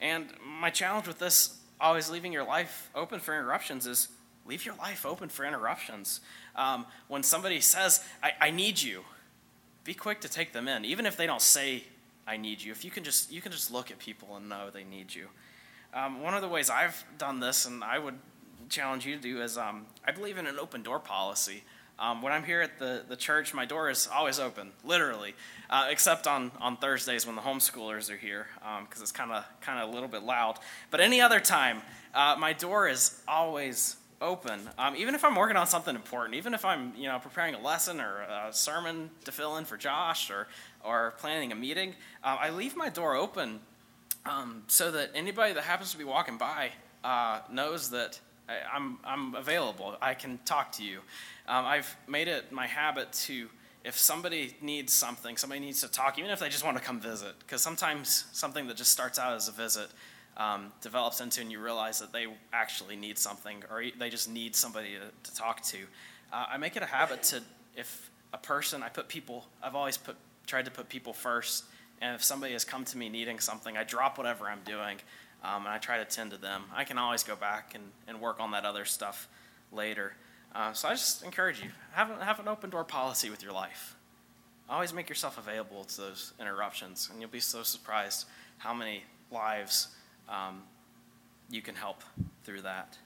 And 0.00 0.26
my 0.60 0.70
challenge 0.70 1.06
with 1.06 1.20
this, 1.20 1.60
always 1.78 2.10
leaving 2.10 2.32
your 2.32 2.44
life 2.44 2.90
open 2.92 3.20
for 3.20 3.32
interruptions, 3.32 3.86
is 3.86 4.08
leave 4.46 4.64
your 4.64 4.74
life 4.76 5.04
open 5.04 5.28
for 5.28 5.44
interruptions. 5.44 6.20
Um, 6.54 6.86
when 7.08 7.22
somebody 7.22 7.60
says, 7.60 8.04
I, 8.22 8.32
I 8.40 8.50
need 8.50 8.80
you, 8.80 9.02
be 9.84 9.94
quick 9.94 10.20
to 10.22 10.28
take 10.28 10.52
them 10.52 10.68
in, 10.68 10.84
even 10.84 11.06
if 11.06 11.16
they 11.16 11.26
don't 11.26 11.42
say, 11.42 11.84
I 12.26 12.36
need 12.36 12.60
you. 12.60 12.72
If 12.72 12.84
you 12.84 12.90
can 12.90 13.04
just, 13.04 13.30
you 13.30 13.40
can 13.40 13.52
just 13.52 13.72
look 13.72 13.90
at 13.90 13.98
people 13.98 14.36
and 14.36 14.48
know 14.48 14.70
they 14.70 14.84
need 14.84 15.14
you. 15.14 15.28
Um, 15.94 16.20
one 16.22 16.34
of 16.34 16.42
the 16.42 16.48
ways 16.48 16.68
I've 16.68 17.04
done 17.18 17.40
this, 17.40 17.66
and 17.66 17.84
I 17.84 17.98
would 17.98 18.18
challenge 18.68 19.06
you 19.06 19.14
to 19.14 19.22
do, 19.22 19.42
is 19.42 19.56
um, 19.56 19.86
I 20.04 20.12
believe 20.12 20.36
in 20.36 20.46
an 20.46 20.58
open 20.58 20.82
door 20.82 20.98
policy. 20.98 21.62
Um, 21.98 22.20
when 22.20 22.32
I'm 22.32 22.42
here 22.42 22.60
at 22.60 22.78
the, 22.78 23.04
the 23.08 23.16
church, 23.16 23.54
my 23.54 23.64
door 23.64 23.88
is 23.88 24.06
always 24.12 24.38
open, 24.38 24.72
literally, 24.84 25.34
uh, 25.70 25.86
except 25.88 26.26
on, 26.26 26.50
on 26.60 26.76
Thursdays 26.76 27.24
when 27.26 27.36
the 27.36 27.42
homeschoolers 27.42 28.10
are 28.10 28.18
here, 28.18 28.48
because 28.58 28.98
um, 28.98 29.02
it's 29.02 29.12
kind 29.12 29.32
of 29.32 29.44
kind 29.62 29.82
of 29.82 29.88
a 29.88 29.92
little 29.92 30.08
bit 30.08 30.22
loud. 30.22 30.58
But 30.90 31.00
any 31.00 31.22
other 31.22 31.40
time, 31.40 31.80
uh, 32.12 32.36
my 32.38 32.52
door 32.52 32.86
is 32.86 33.22
always 33.26 33.96
open. 34.20 34.60
Um, 34.78 34.96
even 34.96 35.14
if 35.14 35.24
I'm 35.24 35.34
working 35.34 35.56
on 35.56 35.66
something 35.66 35.94
important, 35.94 36.34
even 36.36 36.54
if 36.54 36.64
I'm 36.64 36.92
you 36.96 37.08
know 37.08 37.18
preparing 37.18 37.54
a 37.54 37.60
lesson 37.60 38.00
or 38.00 38.22
a 38.22 38.48
sermon 38.52 39.10
to 39.24 39.32
fill 39.32 39.56
in 39.56 39.64
for 39.64 39.76
Josh 39.76 40.30
or 40.30 40.48
or 40.84 41.14
planning 41.18 41.52
a 41.52 41.54
meeting, 41.54 41.94
uh, 42.24 42.36
I 42.40 42.50
leave 42.50 42.76
my 42.76 42.88
door 42.88 43.14
open 43.14 43.60
um, 44.24 44.62
so 44.66 44.90
that 44.90 45.10
anybody 45.14 45.52
that 45.54 45.64
happens 45.64 45.92
to 45.92 45.98
be 45.98 46.04
walking 46.04 46.38
by 46.38 46.70
uh, 47.04 47.40
knows 47.50 47.90
that 47.90 48.20
I, 48.48 48.76
am 48.76 48.98
I'm, 49.04 49.34
I'm 49.34 49.34
available. 49.34 49.96
I 50.00 50.14
can 50.14 50.38
talk 50.44 50.72
to 50.72 50.84
you. 50.84 51.00
Um, 51.48 51.64
I've 51.64 51.96
made 52.08 52.28
it 52.28 52.52
my 52.52 52.66
habit 52.66 53.12
to, 53.12 53.48
if 53.84 53.98
somebody 53.98 54.56
needs 54.60 54.92
something, 54.92 55.36
somebody 55.36 55.60
needs 55.60 55.80
to 55.82 55.88
talk, 55.88 56.18
even 56.18 56.30
if 56.30 56.40
they 56.40 56.48
just 56.48 56.64
want 56.64 56.76
to 56.76 56.82
come 56.82 57.00
visit, 57.00 57.34
because 57.40 57.62
sometimes 57.62 58.24
something 58.32 58.66
that 58.66 58.76
just 58.76 58.92
starts 58.92 59.18
out 59.18 59.34
as 59.34 59.48
a 59.48 59.52
visit 59.52 59.88
um, 60.36 60.72
develops 60.82 61.20
into 61.20 61.40
and 61.40 61.50
you 61.50 61.60
realize 61.60 61.98
that 62.00 62.12
they 62.12 62.26
actually 62.52 62.96
need 62.96 63.18
something 63.18 63.62
or 63.70 63.82
they 63.98 64.10
just 64.10 64.28
need 64.28 64.54
somebody 64.54 64.94
to, 64.94 65.30
to 65.30 65.36
talk 65.36 65.62
to. 65.62 65.78
Uh, 66.32 66.46
I 66.50 66.56
make 66.58 66.76
it 66.76 66.82
a 66.82 66.86
habit 66.86 67.22
to, 67.24 67.42
if 67.76 68.10
a 68.32 68.38
person, 68.38 68.82
I 68.82 68.88
put 68.88 69.08
people, 69.08 69.46
I've 69.62 69.74
always 69.74 69.96
put, 69.96 70.16
tried 70.46 70.66
to 70.66 70.70
put 70.70 70.88
people 70.88 71.12
first 71.12 71.64
and 72.00 72.14
if 72.14 72.22
somebody 72.22 72.52
has 72.52 72.64
come 72.64 72.84
to 72.84 72.98
me 72.98 73.08
needing 73.08 73.38
something, 73.38 73.76
I 73.76 73.84
drop 73.84 74.18
whatever 74.18 74.46
I'm 74.46 74.60
doing 74.64 74.98
um, 75.42 75.64
and 75.64 75.68
I 75.68 75.78
try 75.78 75.98
to 75.98 76.04
tend 76.04 76.32
to 76.32 76.36
them. 76.36 76.64
I 76.74 76.84
can 76.84 76.98
always 76.98 77.22
go 77.22 77.36
back 77.36 77.74
and, 77.74 77.84
and 78.06 78.20
work 78.20 78.40
on 78.40 78.50
that 78.50 78.64
other 78.64 78.84
stuff 78.84 79.28
later. 79.72 80.14
Uh, 80.54 80.72
so 80.72 80.88
I 80.88 80.92
just 80.92 81.22
encourage 81.22 81.62
you 81.62 81.70
have, 81.92 82.08
have 82.20 82.38
an 82.40 82.48
open 82.48 82.70
door 82.70 82.84
policy 82.84 83.30
with 83.30 83.42
your 83.42 83.52
life. 83.52 83.94
Always 84.68 84.92
make 84.92 85.08
yourself 85.08 85.38
available 85.38 85.84
to 85.84 85.96
those 85.98 86.32
interruptions, 86.40 87.08
and 87.10 87.20
you'll 87.20 87.30
be 87.30 87.40
so 87.40 87.62
surprised 87.62 88.26
how 88.58 88.74
many 88.74 89.04
lives 89.30 89.88
um, 90.28 90.62
you 91.50 91.62
can 91.62 91.74
help 91.74 92.02
through 92.44 92.62
that. 92.62 92.98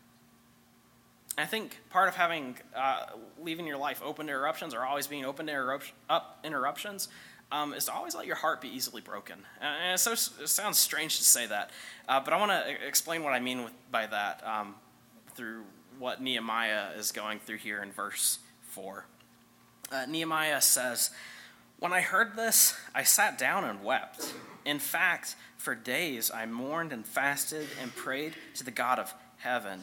I 1.39 1.47
think 1.47 1.79
part 1.91 2.09
of 2.09 2.17
having 2.17 2.57
uh, 2.75 3.07
leaving 3.41 3.67
your 3.67 3.79
life 3.79 4.03
open 4.05 4.27
to 4.27 4.33
interruptions 4.33 4.75
or 4.75 4.85
always 4.85 5.07
being 5.07 5.25
open 5.25 5.47
to 5.47 5.81
up 6.09 6.39
interruptions 6.45 7.09
um, 7.53 7.73
is 7.73 7.87
to 7.87 7.93
always 7.93 8.15
let 8.15 8.27
your 8.27 8.37
heart 8.37 8.61
be 8.61 8.69
easily 8.69 9.00
broken. 9.00 9.39
And 9.61 9.99
so, 9.99 10.12
it 10.12 10.49
sounds 10.49 10.79
strange 10.79 11.19
to 11.19 11.25
say 11.25 11.47
that, 11.47 11.71
uh, 12.09 12.21
but 12.21 12.33
I 12.33 12.39
want 12.39 12.53
to 12.53 12.87
explain 12.87 13.23
what 13.23 13.33
I 13.33 13.41
mean 13.41 13.65
with, 13.65 13.73
by 13.91 14.07
that 14.07 14.47
um, 14.47 14.75
through 15.35 15.62
what 15.99 16.23
Nehemiah 16.23 16.91
is 16.97 17.12
going 17.12 17.41
through 17.41 17.59
here 17.59 17.83
in 17.83 17.93
verse 17.93 18.39
4. 18.62 19.05
Uh, 19.93 20.07
Nehemiah 20.07 20.61
says, 20.61 21.11
When 21.80 21.94
I 21.94 22.02
heard 22.02 22.37
this, 22.37 22.78
I 22.94 23.04
sat 23.04 23.38
down 23.38 23.64
and 23.64 23.82
wept. 23.82 24.34
In 24.66 24.78
fact, 24.78 25.34
for 25.56 25.75
days 25.75 26.30
I 26.30 26.44
mourned 26.44 26.92
and 26.92 27.06
fasted 27.06 27.66
and 27.80 27.96
prayed 27.96 28.34
to 28.56 28.64
the 28.64 28.70
God 28.70 28.99
of 28.99 29.14
heaven. 29.38 29.80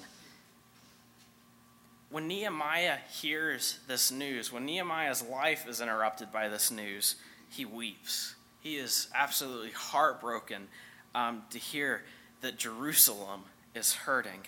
When 2.11 2.27
Nehemiah 2.27 2.99
hears 3.19 3.79
this 3.87 4.11
news, 4.11 4.53
when 4.53 4.65
Nehemiah's 4.65 5.23
life 5.23 5.67
is 5.67 5.81
interrupted 5.81 6.31
by 6.31 6.49
this 6.49 6.69
news, 6.69 7.15
he 7.49 7.65
weeps. 7.65 8.35
He 8.61 8.75
is 8.75 9.07
absolutely 9.15 9.71
heartbroken 9.71 10.67
um, 11.15 11.43
to 11.49 11.57
hear 11.57 12.03
that 12.41 12.59
Jerusalem 12.59 13.41
is 13.73 13.93
hurting. 13.93 14.41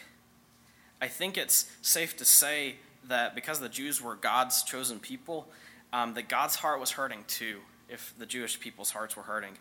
I 1.01 1.07
think 1.07 1.35
it's 1.35 1.71
safe 1.81 2.15
to 2.17 2.25
say 2.25 2.75
that 3.07 3.33
because 3.33 3.59
the 3.59 3.69
Jews 3.69 4.01
were 4.01 4.15
God's 4.15 4.61
chosen 4.61 4.99
people, 4.99 5.47
um, 5.93 6.13
that 6.13 6.29
God's 6.29 6.55
heart 6.55 6.79
was 6.79 6.91
hurting 6.91 7.23
too, 7.27 7.59
if 7.87 8.13
the 8.17 8.25
Jewish 8.25 8.59
people's 8.59 8.91
hearts 8.91 9.15
were 9.15 9.23
hurting. 9.23 9.57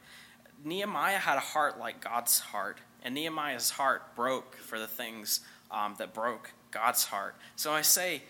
Nehemiah 0.65 1.19
had 1.19 1.37
a 1.37 1.41
heart 1.41 1.79
like 1.79 2.03
God's 2.03 2.41
heart, 2.41 2.79
and 3.03 3.15
Nehemiah's 3.15 3.71
heart 3.71 4.17
broke 4.17 4.57
for 4.57 4.79
the 4.79 4.87
things 4.87 5.41
um, 5.71 5.95
that 5.99 6.13
broke 6.15 6.53
God's 6.71 7.05
heart. 7.05 7.37
So 7.57 7.73
I 7.73 7.83
say, 7.83 8.23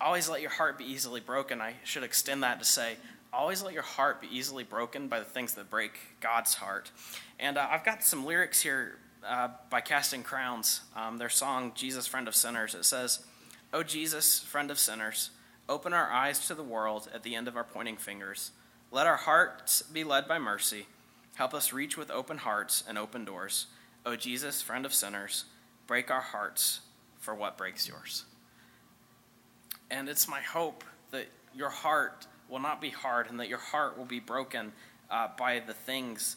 always 0.00 0.28
let 0.28 0.40
your 0.40 0.50
heart 0.50 0.78
be 0.78 0.84
easily 0.84 1.20
broken. 1.20 1.60
I 1.60 1.74
should 1.84 2.02
extend 2.02 2.42
that 2.42 2.58
to 2.58 2.64
say, 2.64 2.96
always 3.32 3.62
let 3.62 3.74
your 3.74 3.82
heart 3.82 4.20
be 4.20 4.28
easily 4.30 4.64
broken 4.64 5.08
by 5.08 5.18
the 5.18 5.24
things 5.24 5.54
that 5.54 5.70
break 5.70 5.92
God's 6.20 6.54
heart. 6.54 6.90
And 7.38 7.58
uh, 7.58 7.68
I've 7.70 7.84
got 7.84 8.02
some 8.02 8.24
lyrics 8.24 8.62
here 8.62 8.98
uh, 9.26 9.48
by 9.70 9.80
Casting 9.80 10.22
Crowns, 10.22 10.80
um, 10.96 11.18
their 11.18 11.28
song, 11.28 11.72
Jesus, 11.74 12.06
Friend 12.06 12.28
of 12.28 12.34
Sinners. 12.34 12.74
It 12.74 12.84
says, 12.84 13.24
O 13.72 13.82
Jesus, 13.82 14.38
friend 14.38 14.70
of 14.70 14.78
sinners, 14.78 15.30
open 15.68 15.92
our 15.92 16.10
eyes 16.10 16.46
to 16.46 16.54
the 16.54 16.62
world 16.62 17.08
at 17.14 17.22
the 17.22 17.34
end 17.34 17.48
of 17.48 17.56
our 17.56 17.64
pointing 17.64 17.96
fingers. 17.96 18.50
Let 18.90 19.06
our 19.06 19.16
hearts 19.16 19.82
be 19.82 20.04
led 20.04 20.28
by 20.28 20.38
mercy. 20.38 20.86
Help 21.34 21.54
us 21.54 21.72
reach 21.72 21.96
with 21.96 22.10
open 22.10 22.38
hearts 22.38 22.84
and 22.86 22.96
open 22.96 23.24
doors. 23.24 23.66
O 24.06 24.16
Jesus, 24.16 24.62
friend 24.62 24.84
of 24.84 24.94
sinners, 24.94 25.44
break 25.86 26.10
our 26.10 26.20
hearts 26.20 26.80
for 27.18 27.34
what 27.34 27.56
breaks 27.56 27.88
yours. 27.88 28.24
And 29.90 30.08
it's 30.08 30.28
my 30.28 30.40
hope 30.40 30.84
that 31.10 31.26
your 31.54 31.70
heart 31.70 32.26
will 32.48 32.58
not 32.58 32.80
be 32.80 32.90
hard 32.90 33.28
and 33.28 33.40
that 33.40 33.48
your 33.48 33.58
heart 33.58 33.96
will 33.96 34.04
be 34.04 34.20
broken 34.20 34.72
uh, 35.10 35.28
by 35.38 35.60
the 35.66 35.72
things 35.72 36.36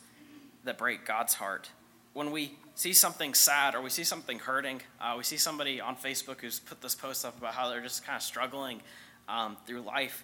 that 0.63 0.77
break 0.77 1.05
God's 1.05 1.35
heart. 1.35 1.69
When 2.13 2.31
we 2.31 2.53
see 2.75 2.93
something 2.93 3.33
sad 3.33 3.75
or 3.75 3.81
we 3.81 3.89
see 3.89 4.03
something 4.03 4.39
hurting, 4.39 4.81
uh, 4.99 5.15
we 5.17 5.23
see 5.23 5.37
somebody 5.37 5.81
on 5.81 5.95
Facebook 5.95 6.41
who's 6.41 6.59
put 6.59 6.81
this 6.81 6.95
post 6.95 7.25
up 7.25 7.37
about 7.37 7.53
how 7.53 7.69
they're 7.69 7.81
just 7.81 8.05
kind 8.05 8.15
of 8.15 8.23
struggling 8.23 8.81
um, 9.27 9.57
through 9.65 9.81
life, 9.81 10.23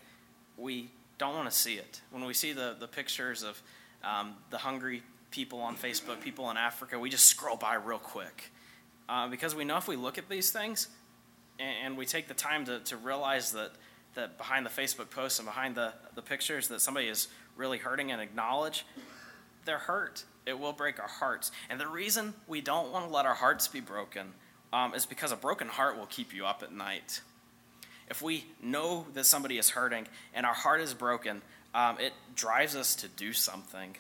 we 0.58 0.90
don't 1.18 1.36
want 1.36 1.50
to 1.50 1.56
see 1.56 1.76
it. 1.76 2.02
When 2.12 2.26
we 2.26 2.34
see 2.34 2.54
the, 2.54 2.76
the 2.80 2.88
pictures 2.88 3.44
of 3.44 3.62
um, 4.04 4.36
the 4.50 4.58
hungry 4.58 5.04
people 5.32 5.60
on 5.60 5.76
Facebook, 5.76 6.22
people 6.22 6.50
in 6.52 6.58
Africa, 6.58 7.00
we 7.00 7.10
just 7.10 7.26
scroll 7.26 7.56
by 7.56 7.76
real 7.76 8.00
quick. 8.00 8.52
Uh, 9.10 9.28
because 9.28 9.56
we 9.56 9.66
know 9.66 9.78
if 9.78 9.88
we 9.88 9.96
look 9.96 10.18
at 10.18 10.30
these 10.30 10.52
things 10.52 10.88
and, 11.60 11.76
and 11.84 11.98
we 11.98 12.06
take 12.06 12.28
the 12.28 12.34
time 12.34 12.66
to, 12.66 12.80
to 12.80 12.98
realize 12.98 13.52
that 13.52 13.72
that 14.16 14.38
behind 14.38 14.66
the 14.66 14.70
Facebook 14.70 15.10
posts 15.10 15.40
and 15.40 15.48
behind 15.48 15.76
the, 15.76 15.94
the 16.16 16.22
pictures 16.22 16.68
that 16.68 16.82
somebody 16.82 17.08
is 17.08 17.28
really 17.56 17.78
hurting 17.78 18.12
and 18.12 18.22
acknowledge 18.22 18.86
they're 19.66 19.78
hurt. 19.78 20.24
It 20.46 20.60
will 20.60 20.74
break 20.74 21.00
our 21.00 21.08
hearts. 21.08 21.52
And 21.70 21.80
the 21.80 21.88
reason 21.88 22.34
we 22.48 22.62
don't 22.62 22.92
want 22.92 23.08
to 23.08 23.14
let 23.14 23.26
our 23.26 23.34
hearts 23.34 23.68
be 23.68 23.80
broken 23.80 24.34
um, 24.72 24.94
is 24.94 25.06
because 25.06 25.32
a 25.32 25.36
broken 25.36 25.68
heart 25.68 25.98
will 25.98 26.06
keep 26.06 26.34
you 26.34 26.46
up 26.46 26.64
at 26.64 26.74
night. 26.74 27.22
If 28.10 28.22
we 28.22 28.46
know 28.62 29.08
that 29.14 29.26
somebody 29.26 29.58
is 29.58 29.72
hurting 29.72 30.08
and 30.34 30.46
our 30.46 30.54
heart 30.54 30.82
is 30.82 30.94
broken, 30.94 31.42
um, 31.74 32.00
it 32.00 32.14
drives 32.36 32.76
us 32.76 32.96
to 32.96 33.08
do 33.08 33.34
something. 33.34 33.96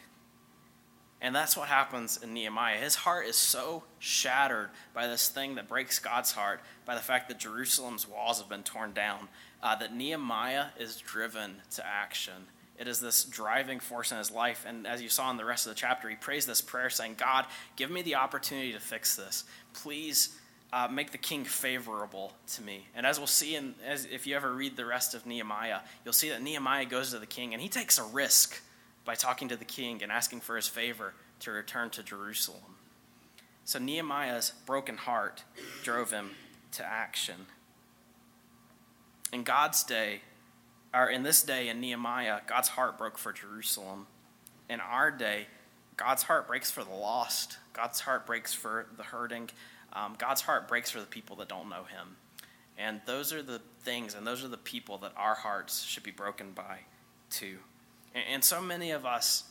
And 1.21 1.33
that's 1.33 1.55
what 1.55 1.69
happens 1.69 2.21
in 2.21 2.33
Nehemiah. 2.33 2.77
His 2.77 2.95
heart 2.95 3.27
is 3.27 3.37
so 3.37 3.83
shattered 3.99 4.69
by 4.93 5.07
this 5.07 5.29
thing 5.29 5.55
that 5.55 5.69
breaks 5.69 5.97
God's 5.97 6.33
heart, 6.33 6.59
by 6.85 6.95
the 6.95 7.01
fact 7.01 7.29
that 7.29 7.39
Jerusalem's 7.39 8.07
walls 8.07 8.39
have 8.39 8.49
been 8.49 8.63
torn 8.63 8.91
down, 8.91 9.29
uh, 9.61 9.75
that 9.77 9.95
Nehemiah 9.95 10.65
is 10.77 10.97
driven 10.97 11.61
to 11.75 11.87
action. 11.87 12.47
It 12.77 12.89
is 12.89 12.99
this 12.99 13.23
driving 13.23 13.79
force 13.79 14.11
in 14.11 14.17
his 14.17 14.31
life. 14.31 14.65
And 14.67 14.85
as 14.85 15.01
you 15.01 15.07
saw 15.07 15.31
in 15.31 15.37
the 15.37 15.45
rest 15.45 15.65
of 15.65 15.73
the 15.73 15.79
chapter, 15.79 16.09
he 16.09 16.17
prays 16.17 16.45
this 16.45 16.59
prayer 16.59 16.89
saying, 16.89 17.15
God, 17.17 17.45
give 17.77 17.89
me 17.89 18.01
the 18.01 18.15
opportunity 18.15 18.73
to 18.73 18.79
fix 18.79 19.15
this. 19.15 19.45
Please 19.73 20.37
uh, 20.73 20.87
make 20.91 21.11
the 21.11 21.17
king 21.17 21.45
favorable 21.45 22.33
to 22.47 22.61
me. 22.63 22.87
And 22.95 23.05
as 23.05 23.19
we'll 23.19 23.27
see, 23.27 23.55
in, 23.55 23.75
as, 23.85 24.05
if 24.11 24.25
you 24.25 24.35
ever 24.35 24.51
read 24.51 24.75
the 24.75 24.85
rest 24.85 25.13
of 25.13 25.25
Nehemiah, 25.25 25.79
you'll 26.03 26.13
see 26.13 26.29
that 26.29 26.41
Nehemiah 26.41 26.85
goes 26.85 27.11
to 27.11 27.19
the 27.19 27.27
king 27.27 27.53
and 27.53 27.61
he 27.61 27.69
takes 27.69 27.99
a 27.99 28.03
risk 28.03 28.59
by 29.05 29.13
talking 29.13 29.49
to 29.49 29.55
the 29.55 29.65
king 29.65 30.01
and 30.01 30.11
asking 30.11 30.41
for 30.41 30.55
his 30.55 30.67
favor 30.67 31.13
to 31.41 31.51
return 31.51 31.91
to 31.91 32.01
Jerusalem. 32.03 32.77
So 33.65 33.77
Nehemiah's 33.77 34.53
broken 34.65 34.97
heart 34.97 35.43
drove 35.83 36.11
him 36.11 36.31
to 36.71 36.85
action 36.85 37.45
in 39.33 39.43
God's 39.43 39.83
day, 39.83 40.21
or 40.93 41.09
in 41.09 41.23
this 41.23 41.41
day 41.41 41.67
in 41.67 41.81
Nehemiah, 41.81 42.41
God's 42.47 42.69
heart 42.69 42.97
broke 42.99 43.17
for 43.17 43.33
Jerusalem. 43.33 44.05
In 44.69 44.79
our 44.79 45.09
day, 45.09 45.47
God's 45.97 46.23
heart 46.23 46.47
breaks 46.47 46.69
for 46.69 46.83
the 46.83 46.93
lost. 46.93 47.57
God's 47.73 47.99
heart 47.99 48.27
breaks 48.27 48.53
for 48.53 48.85
the 48.95 49.03
hurting. 49.03 49.49
Um, 49.93 50.15
God's 50.17 50.41
heart 50.41 50.67
breaks 50.67 50.89
for 50.91 50.99
the 50.99 51.05
people 51.05 51.35
that 51.37 51.47
don't 51.47 51.69
know 51.69 51.83
Him. 51.83 52.17
And 52.77 53.01
those 53.05 53.31
are 53.31 53.43
the 53.43 53.61
things 53.83 54.15
and 54.15 54.25
those 54.25 54.43
are 54.43 54.47
the 54.47 54.57
people 54.57 54.97
that 54.99 55.13
our 55.15 55.35
hearts 55.35 55.83
should 55.83 56.03
be 56.03 56.11
broken 56.11 56.51
by, 56.51 56.79
too. 57.29 57.57
And, 58.15 58.23
and 58.31 58.43
so 58.43 58.61
many 58.61 58.91
of 58.91 59.05
us 59.05 59.43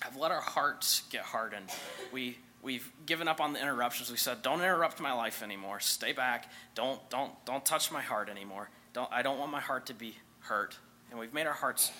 have 0.00 0.16
let 0.16 0.30
our 0.30 0.40
hearts 0.40 1.02
get 1.10 1.22
hardened. 1.22 1.70
We 2.12 2.38
we've 2.62 2.90
given 3.06 3.26
up 3.26 3.40
on 3.40 3.52
the 3.52 3.60
interruptions. 3.60 4.10
We 4.10 4.16
said, 4.16 4.42
"Don't 4.42 4.60
interrupt 4.60 5.00
my 5.00 5.12
life 5.12 5.42
anymore. 5.42 5.80
Stay 5.80 6.12
back. 6.12 6.50
Don't 6.74 7.00
don't 7.10 7.32
don't 7.44 7.64
touch 7.64 7.90
my 7.90 8.02
heart 8.02 8.28
anymore. 8.28 8.70
Don't 8.92 9.10
I 9.12 9.22
don't 9.22 9.38
want 9.38 9.50
my 9.50 9.60
heart 9.60 9.86
to 9.86 9.94
be 9.94 10.16
hurt." 10.40 10.76
And 11.10 11.18
we've 11.18 11.34
made 11.34 11.46
our 11.46 11.52
hearts 11.52 11.92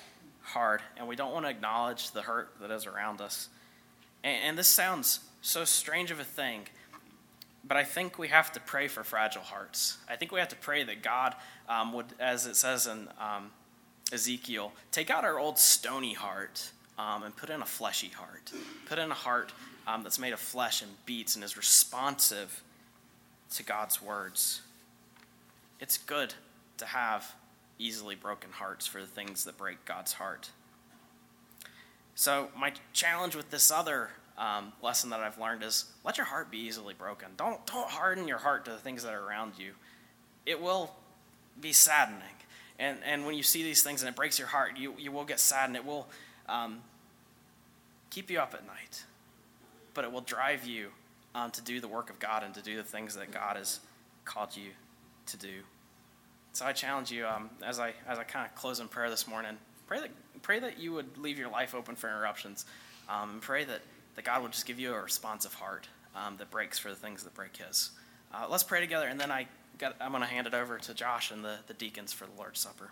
hard, 0.42 0.82
and 0.96 1.06
we 1.06 1.16
don't 1.16 1.32
want 1.32 1.46
to 1.46 1.50
acknowledge 1.50 2.10
the 2.12 2.22
hurt 2.22 2.50
that 2.60 2.70
is 2.70 2.86
around 2.86 3.20
us. 3.20 3.48
And, 4.24 4.42
and 4.44 4.58
this 4.58 4.68
sounds 4.68 5.20
so 5.42 5.64
strange 5.64 6.10
of 6.10 6.18
a 6.18 6.24
thing, 6.24 6.66
but 7.64 7.76
I 7.76 7.84
think 7.84 8.18
we 8.18 8.28
have 8.28 8.52
to 8.52 8.60
pray 8.60 8.88
for 8.88 9.04
fragile 9.04 9.42
hearts. 9.42 9.98
I 10.08 10.16
think 10.16 10.32
we 10.32 10.40
have 10.40 10.48
to 10.48 10.56
pray 10.56 10.82
that 10.84 11.02
God 11.02 11.34
um, 11.68 11.92
would, 11.92 12.06
as 12.18 12.46
it 12.46 12.56
says 12.56 12.86
in 12.86 13.08
um, 13.20 13.50
Ezekiel, 14.12 14.72
take 14.90 15.10
out 15.10 15.24
our 15.24 15.38
old 15.38 15.58
stony 15.58 16.14
heart 16.14 16.70
um, 16.98 17.22
and 17.22 17.36
put 17.36 17.50
in 17.50 17.62
a 17.62 17.66
fleshy 17.66 18.08
heart. 18.08 18.52
Put 18.86 18.98
in 18.98 19.10
a 19.10 19.14
heart 19.14 19.52
um, 19.86 20.02
that's 20.02 20.18
made 20.18 20.32
of 20.32 20.40
flesh 20.40 20.82
and 20.82 20.90
beats 21.06 21.34
and 21.36 21.44
is 21.44 21.56
responsive 21.56 22.62
to 23.54 23.62
God's 23.62 24.02
words. 24.02 24.62
It's 25.80 25.98
good 25.98 26.34
to 26.78 26.86
have 26.86 27.34
easily 27.78 28.14
broken 28.14 28.50
hearts 28.50 28.86
for 28.86 29.00
the 29.00 29.06
things 29.06 29.44
that 29.44 29.56
break 29.56 29.84
God's 29.84 30.14
heart. 30.14 30.50
So, 32.14 32.48
my 32.56 32.72
challenge 32.92 33.34
with 33.34 33.50
this 33.50 33.70
other 33.70 34.10
um, 34.38 34.72
lesson 34.82 35.10
that 35.10 35.20
I've 35.20 35.38
learned 35.38 35.62
is 35.62 35.86
let 36.04 36.16
your 36.16 36.26
heart 36.26 36.50
be 36.50 36.58
easily 36.58 36.94
broken. 36.94 37.28
Don't, 37.36 37.64
don't 37.66 37.88
harden 37.88 38.26
your 38.26 38.38
heart 38.38 38.64
to 38.64 38.70
the 38.70 38.78
things 38.78 39.02
that 39.04 39.14
are 39.14 39.26
around 39.26 39.52
you. 39.58 39.72
It 40.46 40.60
will 40.60 40.90
be 41.60 41.72
saddening. 41.72 42.22
And, 42.78 42.98
and 43.04 43.26
when 43.26 43.34
you 43.34 43.42
see 43.42 43.62
these 43.62 43.82
things 43.82 44.02
and 44.02 44.08
it 44.08 44.16
breaks 44.16 44.38
your 44.38 44.48
heart, 44.48 44.76
you, 44.76 44.94
you 44.98 45.12
will 45.12 45.24
get 45.24 45.38
sad 45.38 45.68
and 45.68 45.76
it 45.76 45.84
will 45.84 46.08
um, 46.48 46.80
keep 48.10 48.30
you 48.30 48.38
up 48.40 48.54
at 48.54 48.66
night. 48.66 49.04
But 49.94 50.04
it 50.04 50.12
will 50.12 50.22
drive 50.22 50.64
you 50.66 50.88
um, 51.34 51.50
to 51.52 51.62
do 51.62 51.80
the 51.80 51.88
work 51.88 52.10
of 52.10 52.18
God 52.18 52.42
and 52.42 52.54
to 52.54 52.62
do 52.62 52.76
the 52.76 52.82
things 52.82 53.14
that 53.14 53.30
God 53.30 53.56
has 53.56 53.80
called 54.24 54.56
you 54.56 54.70
to 55.26 55.36
do. 55.36 55.60
So 56.52 56.66
I 56.66 56.72
challenge 56.72 57.10
you 57.10 57.26
um, 57.26 57.50
as 57.64 57.80
I 57.80 57.94
as 58.06 58.18
I 58.18 58.24
kind 58.24 58.46
of 58.46 58.54
close 58.54 58.80
in 58.80 58.88
prayer 58.88 59.08
this 59.08 59.26
morning. 59.26 59.56
Pray 59.86 60.00
that 60.00 60.10
pray 60.42 60.58
that 60.60 60.78
you 60.78 60.92
would 60.92 61.16
leave 61.16 61.38
your 61.38 61.50
life 61.50 61.74
open 61.74 61.96
for 61.96 62.08
interruptions, 62.08 62.66
um, 63.08 63.30
and 63.30 63.40
pray 63.40 63.64
that 63.64 63.80
that 64.14 64.24
God 64.24 64.42
will 64.42 64.48
just 64.48 64.66
give 64.66 64.78
you 64.78 64.92
a 64.92 65.00
responsive 65.00 65.54
heart 65.54 65.88
um, 66.14 66.36
that 66.38 66.50
breaks 66.50 66.78
for 66.78 66.90
the 66.90 66.96
things 66.96 67.24
that 67.24 67.34
break 67.34 67.56
His. 67.56 67.90
Uh, 68.32 68.46
let's 68.50 68.62
pray 68.62 68.80
together, 68.80 69.06
and 69.06 69.20
then 69.20 69.30
I 69.30 69.46
got, 69.78 69.96
I'm 70.00 70.12
going 70.12 70.22
to 70.22 70.28
hand 70.28 70.46
it 70.46 70.54
over 70.54 70.78
to 70.78 70.94
Josh 70.94 71.30
and 71.30 71.44
the, 71.44 71.56
the 71.66 71.74
deacons 71.74 72.12
for 72.12 72.26
the 72.26 72.32
Lord's 72.36 72.60
Supper. 72.60 72.90